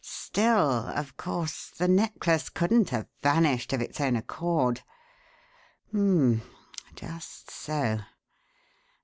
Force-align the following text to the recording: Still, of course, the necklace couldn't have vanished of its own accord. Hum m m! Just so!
Still, 0.03 0.87
of 0.95 1.15
course, 1.15 1.69
the 1.69 1.87
necklace 1.87 2.49
couldn't 2.49 2.89
have 2.89 3.05
vanished 3.21 3.71
of 3.71 3.81
its 3.81 4.01
own 4.01 4.15
accord. 4.15 4.81
Hum 5.91 6.41
m 6.41 6.41
m! 6.41 6.41
Just 6.95 7.51
so! 7.51 7.99